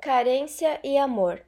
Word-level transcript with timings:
Carência 0.00 0.78
e 0.84 0.96
amor. 0.96 1.42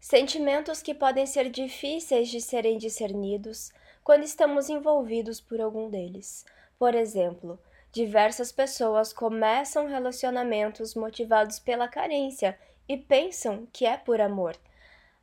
Sentimentos 0.00 0.80
que 0.80 0.94
podem 0.94 1.26
ser 1.26 1.50
difíceis 1.50 2.30
de 2.30 2.40
serem 2.40 2.78
discernidos 2.78 3.70
quando 4.02 4.22
estamos 4.22 4.70
envolvidos 4.70 5.42
por 5.42 5.60
algum 5.60 5.90
deles. 5.90 6.46
Por 6.78 6.94
exemplo, 6.94 7.60
diversas 7.92 8.50
pessoas 8.50 9.12
começam 9.12 9.86
relacionamentos 9.86 10.94
motivados 10.94 11.58
pela 11.58 11.86
carência 11.86 12.58
e 12.88 12.96
pensam 12.96 13.68
que 13.70 13.84
é 13.84 13.98
por 13.98 14.22
amor. 14.22 14.56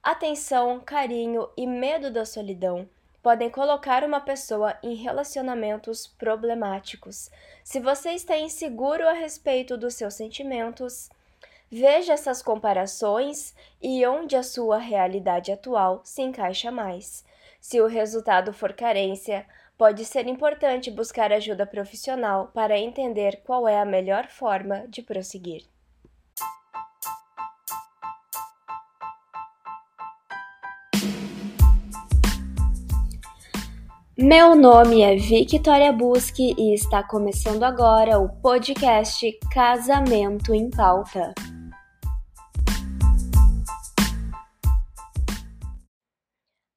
Atenção, 0.03 0.79
carinho 0.79 1.49
e 1.57 1.65
medo 1.65 2.11
da 2.11 2.23
solidão 2.23 2.87
podem 3.23 3.49
colocar 3.49 4.03
uma 4.03 4.21
pessoa 4.21 4.77
em 4.83 4.93
relacionamentos 4.93 6.05
problemáticos. 6.05 7.31
Se 7.63 7.79
você 7.79 8.11
está 8.11 8.37
inseguro 8.37 9.09
a 9.09 9.13
respeito 9.13 9.75
dos 9.75 9.95
seus 9.95 10.13
sentimentos, 10.13 11.09
Veja 11.71 12.13
essas 12.13 12.41
comparações 12.41 13.53
e 13.79 14.03
onde 14.07 14.35
a 14.35 14.41
sua 14.41 14.79
realidade 14.79 15.51
atual 15.51 16.01
se 16.03 16.23
encaixa 16.23 16.71
mais. 16.71 17.23
Se 17.61 17.79
o 17.79 17.85
resultado 17.85 18.51
for 18.51 18.73
carência, 18.73 19.45
pode 19.77 20.03
ser 20.03 20.25
importante 20.25 20.89
buscar 20.89 21.31
ajuda 21.31 21.67
profissional 21.67 22.49
para 22.55 22.79
entender 22.79 23.41
qual 23.45 23.67
é 23.67 23.79
a 23.79 23.85
melhor 23.85 24.27
forma 24.27 24.87
de 24.87 25.03
prosseguir. 25.03 25.63
Meu 34.17 34.53
nome 34.53 35.01
é 35.01 35.15
Victoria 35.15 35.93
Busque 35.93 36.53
e 36.57 36.73
está 36.73 37.01
começando 37.01 37.63
agora 37.63 38.19
o 38.19 38.27
podcast 38.27 39.31
Casamento 39.53 40.53
em 40.53 40.69
Pauta. 40.69 41.33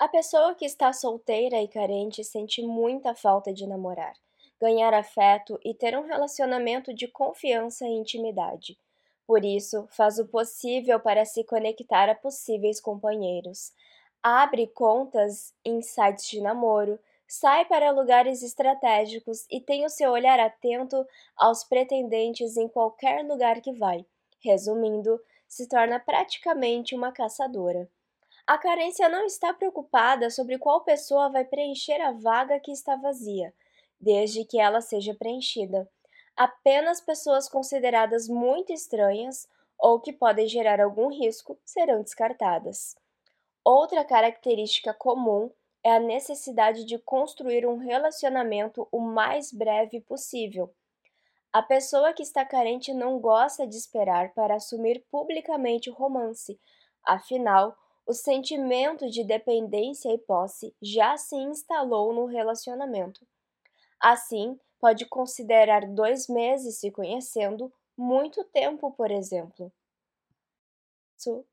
A 0.02 0.08
pessoa 0.08 0.52
que 0.56 0.64
está 0.64 0.92
solteira 0.92 1.62
e 1.62 1.68
carente 1.68 2.24
sente 2.24 2.60
muita 2.60 3.14
falta 3.14 3.52
de 3.52 3.68
namorar, 3.68 4.14
ganhar 4.60 4.92
afeto 4.92 5.60
e 5.64 5.72
ter 5.72 5.96
um 5.96 6.04
relacionamento 6.04 6.92
de 6.92 7.06
confiança 7.06 7.86
e 7.86 7.92
intimidade. 7.92 8.76
Por 9.24 9.44
isso, 9.44 9.86
faz 9.92 10.18
o 10.18 10.26
possível 10.26 10.98
para 10.98 11.24
se 11.24 11.44
conectar 11.44 12.08
a 12.08 12.16
possíveis 12.16 12.80
companheiros. 12.80 13.72
Abre 14.20 14.66
contas 14.66 15.54
em 15.64 15.80
sites 15.80 16.28
de 16.28 16.40
namoro, 16.40 16.98
sai 17.28 17.64
para 17.66 17.92
lugares 17.92 18.42
estratégicos 18.42 19.46
e 19.48 19.60
tem 19.60 19.84
o 19.84 19.88
seu 19.88 20.10
olhar 20.10 20.40
atento 20.40 21.06
aos 21.36 21.62
pretendentes 21.62 22.56
em 22.56 22.66
qualquer 22.66 23.24
lugar 23.24 23.60
que 23.60 23.72
vai. 23.72 24.04
Resumindo, 24.40 25.20
se 25.46 25.68
torna 25.68 26.00
praticamente 26.00 26.92
uma 26.92 27.12
caçadora. 27.12 27.88
A 28.46 28.58
carência 28.58 29.08
não 29.08 29.24
está 29.24 29.54
preocupada 29.54 30.28
sobre 30.28 30.58
qual 30.58 30.82
pessoa 30.82 31.28
vai 31.28 31.44
preencher 31.44 32.00
a 32.00 32.12
vaga 32.12 32.58
que 32.58 32.72
está 32.72 32.96
vazia, 32.96 33.54
desde 34.00 34.44
que 34.44 34.58
ela 34.58 34.80
seja 34.80 35.14
preenchida. 35.14 35.88
Apenas 36.36 37.00
pessoas 37.00 37.48
consideradas 37.48 38.28
muito 38.28 38.72
estranhas 38.72 39.48
ou 39.78 40.00
que 40.00 40.12
podem 40.12 40.48
gerar 40.48 40.80
algum 40.80 41.08
risco 41.08 41.58
serão 41.64 42.02
descartadas. 42.02 42.96
Outra 43.64 44.04
característica 44.04 44.92
comum 44.92 45.50
é 45.84 45.92
a 45.92 46.00
necessidade 46.00 46.84
de 46.84 46.98
construir 46.98 47.66
um 47.66 47.76
relacionamento 47.76 48.88
o 48.90 49.00
mais 49.00 49.52
breve 49.52 50.00
possível. 50.00 50.72
A 51.52 51.62
pessoa 51.62 52.12
que 52.12 52.22
está 52.22 52.44
carente 52.44 52.94
não 52.94 53.20
gosta 53.20 53.66
de 53.66 53.76
esperar 53.76 54.32
para 54.32 54.54
assumir 54.54 55.04
publicamente 55.10 55.90
o 55.90 55.92
romance, 55.92 56.58
afinal, 57.04 57.76
o 58.06 58.12
sentimento 58.12 59.08
de 59.08 59.24
dependência 59.24 60.12
e 60.12 60.18
posse 60.18 60.74
já 60.82 61.16
se 61.16 61.36
instalou 61.36 62.12
no 62.12 62.26
relacionamento. 62.26 63.26
Assim, 64.00 64.58
pode 64.80 65.06
considerar 65.06 65.86
dois 65.86 66.26
meses 66.28 66.78
se 66.78 66.90
conhecendo 66.90 67.72
muito 67.96 68.42
tempo, 68.44 68.90
por 68.90 69.10
exemplo. 69.10 69.72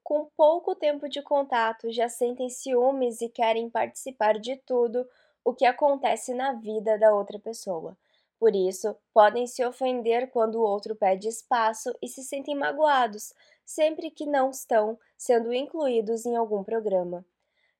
Com 0.03 0.25
pouco 0.35 0.73
tempo 0.73 1.07
de 1.07 1.21
contato, 1.21 1.91
já 1.91 2.09
sentem 2.09 2.49
ciúmes 2.49 3.21
e 3.21 3.29
querem 3.29 3.69
participar 3.69 4.39
de 4.39 4.55
tudo 4.57 5.07
o 5.45 5.53
que 5.53 5.65
acontece 5.65 6.33
na 6.33 6.53
vida 6.53 6.97
da 6.97 7.13
outra 7.13 7.37
pessoa. 7.37 7.95
Por 8.39 8.55
isso, 8.55 8.95
podem 9.13 9.45
se 9.45 9.65
ofender 9.65 10.31
quando 10.31 10.55
o 10.55 10.63
outro 10.63 10.95
pede 10.95 11.27
espaço 11.27 11.93
e 12.01 12.07
se 12.07 12.23
sentem 12.23 12.55
magoados, 12.55 13.33
sempre 13.65 14.09
que 14.09 14.25
não 14.25 14.49
estão 14.49 14.97
sendo 15.17 15.53
incluídos 15.53 16.25
em 16.25 16.37
algum 16.37 16.63
programa. 16.63 17.25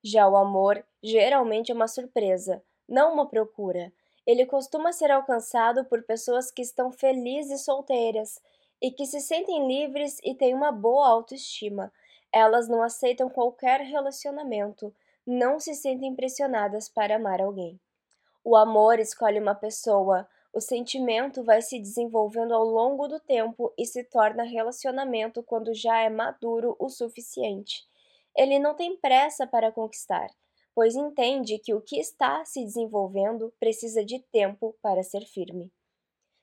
Já 0.04 0.28
o 0.28 0.36
amor 0.36 0.84
geralmente 1.02 1.72
é 1.72 1.74
uma 1.74 1.88
surpresa, 1.88 2.62
não 2.86 3.14
uma 3.14 3.26
procura. 3.26 3.90
Ele 4.26 4.44
costuma 4.44 4.92
ser 4.92 5.10
alcançado 5.10 5.84
por 5.86 6.02
pessoas 6.02 6.50
que 6.50 6.60
estão 6.60 6.92
felizes 6.92 7.64
solteiras 7.64 8.40
e 8.82 8.90
que 8.90 9.06
se 9.06 9.20
sentem 9.20 9.66
livres 9.66 10.18
e 10.22 10.34
têm 10.34 10.54
uma 10.54 10.70
boa 10.70 11.08
autoestima. 11.08 11.90
Elas 12.32 12.68
não 12.68 12.82
aceitam 12.82 13.28
qualquer 13.28 13.80
relacionamento, 13.80 14.94
não 15.26 15.58
se 15.58 15.74
sentem 15.74 16.14
pressionadas 16.14 16.88
para 16.88 17.16
amar 17.16 17.40
alguém. 17.40 17.80
O 18.44 18.56
amor 18.56 18.98
escolhe 18.98 19.38
uma 19.38 19.54
pessoa, 19.54 20.28
o 20.52 20.60
sentimento 20.60 21.44
vai 21.44 21.62
se 21.62 21.78
desenvolvendo 21.78 22.52
ao 22.52 22.64
longo 22.64 23.06
do 23.06 23.20
tempo 23.20 23.72
e 23.78 23.86
se 23.86 24.02
torna 24.02 24.42
relacionamento 24.42 25.42
quando 25.44 25.72
já 25.72 26.00
é 26.00 26.10
maduro 26.10 26.76
o 26.78 26.88
suficiente. 26.88 27.88
Ele 28.36 28.58
não 28.58 28.74
tem 28.74 28.96
pressa 28.96 29.46
para 29.46 29.70
conquistar, 29.70 30.28
pois 30.74 30.96
entende 30.96 31.58
que 31.58 31.72
o 31.72 31.80
que 31.80 32.00
está 32.00 32.44
se 32.44 32.64
desenvolvendo 32.64 33.52
precisa 33.60 34.04
de 34.04 34.18
tempo 34.18 34.76
para 34.82 35.04
ser 35.04 35.24
firme. 35.24 35.72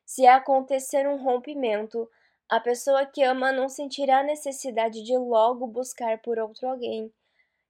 Se 0.06 0.26
acontecer 0.26 1.06
um 1.08 1.22
rompimento, 1.22 2.10
a 2.50 2.62
pessoa 2.62 3.06
que 3.06 3.24
ama 3.24 3.52
não 3.52 3.68
sentirá 3.68 4.24
necessidade 4.24 5.04
de 5.04 5.18
logo 5.18 5.68
buscar 5.68 6.22
por 6.22 6.40
outro 6.40 6.70
alguém, 6.70 7.14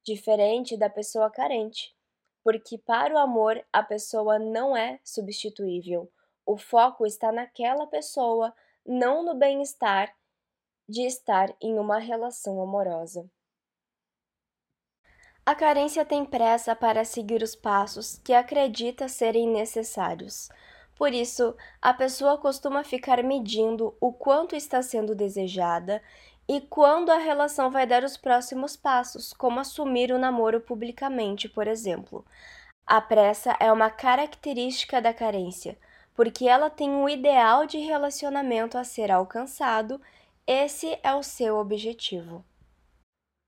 diferente 0.04 0.78
da 0.78 0.88
pessoa 0.88 1.32
carente, 1.32 1.96
porque 2.44 2.78
para 2.78 3.16
o 3.16 3.18
amor 3.18 3.66
a 3.74 3.82
pessoa 3.82 4.38
não 4.38 4.78
é 4.78 5.00
substituível 5.04 6.08
o 6.48 6.58
foco 6.58 7.06
está 7.06 7.32
naquela 7.32 7.86
pessoa, 7.86 8.54
não 8.86 9.24
no 9.24 9.36
bem-estar 9.36 10.16
de 10.88 11.02
estar 11.02 11.54
em 11.62 11.78
uma 11.78 12.00
relação 12.00 12.62
amorosa. 12.62 13.30
A 15.46 15.54
carência 15.54 16.06
tem 16.06 16.26
pressa 16.26 16.74
para 16.76 17.04
seguir 17.04 17.44
os 17.44 17.56
passos 17.56 18.18
que 18.24 18.34
acredita 18.34 19.10
serem 19.10 19.48
necessários. 19.48 20.50
Por 20.96 21.14
isso, 21.14 21.56
a 21.82 21.94
pessoa 21.94 22.38
costuma 22.38 22.84
ficar 22.84 23.22
medindo 23.24 23.96
o 24.00 24.12
quanto 24.12 24.56
está 24.56 24.82
sendo 24.82 25.14
desejada 25.14 26.02
e 26.48 26.62
quando 26.62 27.12
a 27.12 27.18
relação 27.18 27.70
vai 27.70 27.86
dar 27.86 28.04
os 28.04 28.16
próximos 28.16 28.78
passos, 28.78 29.34
como 29.34 29.60
assumir 29.60 30.12
o 30.14 30.18
namoro 30.18 30.62
publicamente, 30.62 31.50
por 31.50 31.68
exemplo. 31.68 32.26
A 32.86 33.02
pressa 33.02 33.56
é 33.60 33.70
uma 33.72 33.90
característica 33.90 35.02
da 35.02 35.14
carência, 35.14 35.78
porque 36.18 36.48
ela 36.48 36.68
tem 36.68 36.90
um 36.90 37.08
ideal 37.08 37.68
de 37.68 37.78
relacionamento 37.78 38.76
a 38.76 38.84
ser 38.84 39.12
alcançado, 39.12 40.02
esse 40.48 40.98
é 41.04 41.14
o 41.14 41.22
seu 41.22 41.58
objetivo. 41.58 42.44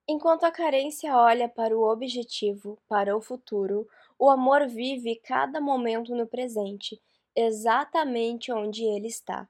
Enquanto 0.08 0.44
a 0.44 0.52
carência 0.52 1.18
olha 1.18 1.50
para 1.50 1.76
o 1.76 1.82
objetivo, 1.82 2.78
para 2.88 3.18
o 3.18 3.22
futuro, 3.22 3.88
o 4.20 4.30
amor 4.30 4.68
vive 4.68 5.16
cada 5.16 5.60
momento 5.60 6.16
no 6.16 6.28
presente, 6.28 7.02
exatamente 7.36 8.52
onde 8.52 8.84
ele 8.84 9.08
está. 9.08 9.50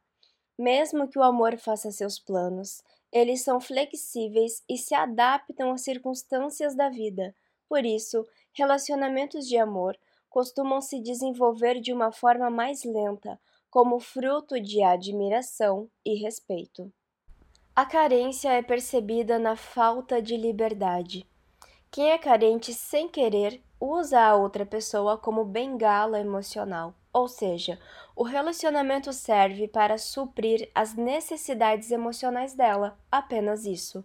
Mesmo 0.58 1.10
que 1.10 1.20
o 1.20 1.24
amor 1.24 1.58
faça 1.58 1.92
seus 1.92 2.18
planos, 2.18 2.82
eles 3.12 3.44
são 3.44 3.60
flexíveis 3.60 4.64
e 4.70 4.78
se 4.78 4.96
adaptam 4.96 5.72
às 5.72 5.82
circunstâncias 5.82 6.74
da 6.74 6.88
vida. 6.88 7.36
Por 7.68 7.86
isso, 7.86 8.26
relacionamentos 8.54 9.46
de 9.46 9.58
amor 9.58 9.98
costumam 10.30 10.82
se 10.82 11.02
desenvolver 11.02 11.80
de 11.82 11.92
uma 11.92 12.12
forma 12.12 12.50
mais 12.50 12.84
lenta, 12.84 13.40
como 13.70 14.00
fruto 14.00 14.60
de 14.60 14.84
admiração 14.84 15.90
e 16.06 16.16
respeito. 16.16 16.92
A 17.76 17.86
carência 17.86 18.50
é 18.50 18.62
percebida 18.62 19.40
na 19.40 19.56
falta 19.56 20.22
de 20.22 20.36
liberdade. 20.36 21.26
Quem 21.92 22.12
é 22.12 22.18
carente 22.18 22.74
sem 22.74 23.08
querer 23.08 23.64
usa 23.80 24.20
a 24.20 24.36
outra 24.36 24.66
pessoa 24.66 25.18
como 25.18 25.46
bengala 25.46 26.20
emocional, 26.20 26.94
ou 27.14 27.28
seja, 27.28 27.80
o 28.16 28.24
relacionamento 28.24 29.14
serve 29.14 29.68
para 29.68 29.98
suprir 29.98 30.70
as 30.76 30.94
necessidades 30.94 31.90
emocionais 31.90 32.54
dela, 32.54 33.00
apenas 33.12 33.66
isso. 33.66 34.04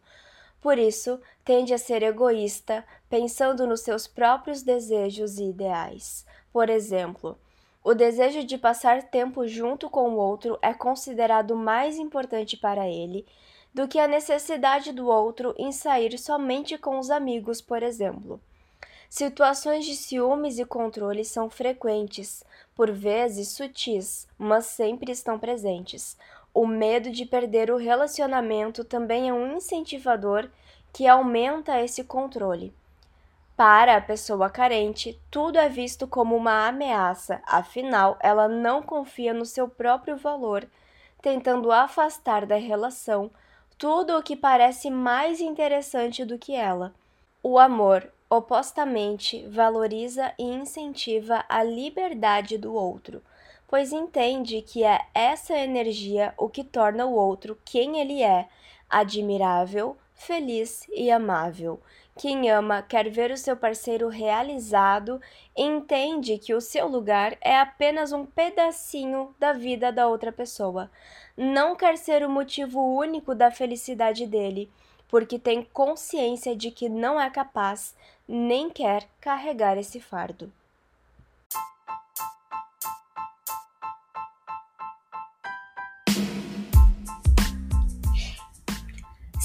Por 0.64 0.78
isso, 0.78 1.20
tende 1.44 1.74
a 1.74 1.78
ser 1.78 2.02
egoísta, 2.02 2.86
pensando 3.10 3.66
nos 3.66 3.82
seus 3.82 4.06
próprios 4.06 4.62
desejos 4.62 5.36
e 5.36 5.50
ideais. 5.50 6.24
Por 6.50 6.70
exemplo, 6.70 7.36
o 7.84 7.92
desejo 7.92 8.42
de 8.42 8.56
passar 8.56 9.02
tempo 9.02 9.46
junto 9.46 9.90
com 9.90 10.12
o 10.12 10.16
outro 10.16 10.58
é 10.62 10.72
considerado 10.72 11.54
mais 11.54 11.98
importante 11.98 12.56
para 12.56 12.88
ele, 12.88 13.26
do 13.74 13.86
que 13.86 13.98
a 13.98 14.08
necessidade 14.08 14.90
do 14.90 15.06
outro 15.06 15.54
em 15.58 15.70
sair 15.70 16.18
somente 16.18 16.78
com 16.78 16.98
os 16.98 17.10
amigos, 17.10 17.60
por 17.60 17.82
exemplo. 17.82 18.40
Situações 19.10 19.84
de 19.84 19.94
ciúmes 19.94 20.58
e 20.58 20.64
controle 20.64 21.26
são 21.26 21.50
frequentes, 21.50 22.42
por 22.74 22.90
vezes 22.90 23.48
sutis, 23.48 24.26
mas 24.38 24.64
sempre 24.64 25.12
estão 25.12 25.38
presentes. 25.38 26.16
O 26.54 26.68
medo 26.68 27.10
de 27.10 27.26
perder 27.26 27.68
o 27.68 27.76
relacionamento 27.76 28.84
também 28.84 29.28
é 29.28 29.32
um 29.34 29.56
incentivador 29.56 30.48
que 30.92 31.08
aumenta 31.08 31.80
esse 31.80 32.04
controle. 32.04 32.72
Para 33.56 33.96
a 33.96 34.00
pessoa 34.00 34.48
carente, 34.48 35.20
tudo 35.30 35.58
é 35.58 35.68
visto 35.68 36.06
como 36.06 36.36
uma 36.36 36.68
ameaça, 36.68 37.42
afinal, 37.44 38.16
ela 38.20 38.46
não 38.46 38.80
confia 38.80 39.34
no 39.34 39.44
seu 39.44 39.68
próprio 39.68 40.16
valor, 40.16 40.64
tentando 41.20 41.72
afastar 41.72 42.46
da 42.46 42.56
relação 42.56 43.30
tudo 43.76 44.16
o 44.16 44.22
que 44.22 44.36
parece 44.36 44.90
mais 44.90 45.40
interessante 45.40 46.24
do 46.24 46.38
que 46.38 46.54
ela. 46.54 46.94
O 47.42 47.58
amor, 47.58 48.08
opostamente, 48.30 49.44
valoriza 49.48 50.32
e 50.38 50.44
incentiva 50.44 51.44
a 51.48 51.62
liberdade 51.62 52.56
do 52.56 52.74
outro, 52.74 53.22
pois 53.74 53.92
entende 53.92 54.62
que 54.62 54.84
é 54.84 55.00
essa 55.12 55.52
energia 55.58 56.32
o 56.38 56.48
que 56.48 56.62
torna 56.62 57.06
o 57.06 57.12
outro 57.12 57.58
quem 57.64 58.00
ele 58.00 58.22
é, 58.22 58.46
admirável, 58.88 59.96
feliz 60.14 60.86
e 60.94 61.10
amável. 61.10 61.80
Quem 62.16 62.48
ama 62.52 62.82
quer 62.82 63.10
ver 63.10 63.32
o 63.32 63.36
seu 63.36 63.56
parceiro 63.56 64.06
realizado 64.06 65.20
e 65.56 65.62
entende 65.64 66.38
que 66.38 66.54
o 66.54 66.60
seu 66.60 66.86
lugar 66.86 67.36
é 67.40 67.58
apenas 67.58 68.12
um 68.12 68.24
pedacinho 68.24 69.34
da 69.40 69.52
vida 69.52 69.90
da 69.90 70.06
outra 70.06 70.30
pessoa. 70.30 70.88
Não 71.36 71.74
quer 71.74 71.98
ser 71.98 72.24
o 72.24 72.30
motivo 72.30 72.78
único 72.80 73.34
da 73.34 73.50
felicidade 73.50 74.24
dele, 74.24 74.70
porque 75.08 75.36
tem 75.36 75.64
consciência 75.64 76.54
de 76.54 76.70
que 76.70 76.88
não 76.88 77.20
é 77.20 77.28
capaz 77.28 77.92
nem 78.28 78.70
quer 78.70 79.08
carregar 79.20 79.76
esse 79.76 79.98
fardo. 79.98 80.52